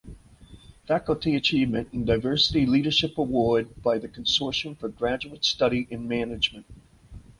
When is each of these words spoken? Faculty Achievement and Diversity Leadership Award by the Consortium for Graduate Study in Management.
Faculty 0.87 1.35
Achievement 1.35 1.93
and 1.93 2.07
Diversity 2.07 2.65
Leadership 2.65 3.19
Award 3.19 3.83
by 3.83 3.99
the 3.99 4.07
Consortium 4.07 4.75
for 4.75 4.89
Graduate 4.89 5.45
Study 5.45 5.85
in 5.91 6.07
Management. 6.07 6.65